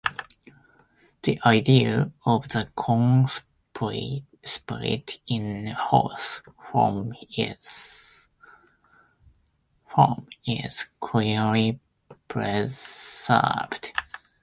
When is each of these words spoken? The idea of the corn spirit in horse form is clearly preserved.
The 1.21 1.39
idea 1.45 2.11
of 2.25 2.49
the 2.49 2.67
corn 2.73 3.27
spirit 3.27 5.19
in 5.27 5.67
horse 5.67 6.41
form 6.71 7.13
is 7.37 8.27
clearly 10.99 11.79
preserved. 12.27 13.93